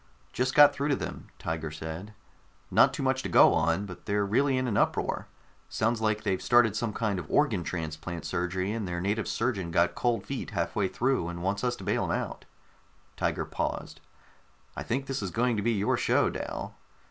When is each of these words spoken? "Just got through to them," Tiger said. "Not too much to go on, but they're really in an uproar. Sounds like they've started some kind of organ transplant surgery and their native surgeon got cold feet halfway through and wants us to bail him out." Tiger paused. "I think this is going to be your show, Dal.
"Just 0.33 0.55
got 0.55 0.73
through 0.73 0.87
to 0.87 0.95
them," 0.95 1.27
Tiger 1.37 1.69
said. 1.69 2.15
"Not 2.71 2.91
too 2.91 3.03
much 3.03 3.21
to 3.21 3.29
go 3.29 3.53
on, 3.53 3.85
but 3.85 4.07
they're 4.07 4.25
really 4.25 4.57
in 4.57 4.67
an 4.67 4.75
uproar. 4.75 5.27
Sounds 5.69 6.01
like 6.01 6.23
they've 6.23 6.41
started 6.41 6.75
some 6.75 6.91
kind 6.91 7.19
of 7.19 7.29
organ 7.29 7.63
transplant 7.63 8.25
surgery 8.25 8.71
and 8.71 8.87
their 8.87 8.99
native 8.99 9.27
surgeon 9.27 9.69
got 9.69 9.93
cold 9.93 10.25
feet 10.25 10.49
halfway 10.49 10.87
through 10.87 11.27
and 11.27 11.43
wants 11.43 11.63
us 11.63 11.75
to 11.75 11.83
bail 11.83 12.05
him 12.05 12.09
out." 12.09 12.45
Tiger 13.15 13.45
paused. 13.45 14.01
"I 14.75 14.81
think 14.81 15.05
this 15.05 15.21
is 15.21 15.29
going 15.29 15.55
to 15.55 15.61
be 15.61 15.73
your 15.73 15.97
show, 15.97 16.31
Dal. 16.31 16.73